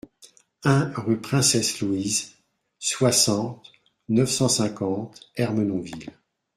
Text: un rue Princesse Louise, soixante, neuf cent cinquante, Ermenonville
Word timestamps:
un 0.63 0.91
rue 0.97 1.19
Princesse 1.21 1.79
Louise, 1.79 2.33
soixante, 2.79 3.71
neuf 4.09 4.31
cent 4.31 4.49
cinquante, 4.49 5.19
Ermenonville 5.35 6.09